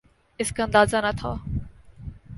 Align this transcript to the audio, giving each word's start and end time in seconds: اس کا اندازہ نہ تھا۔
اس 0.39 0.51
کا 0.51 0.63
اندازہ 0.63 0.97
نہ 0.97 1.11
تھا۔ 1.17 1.33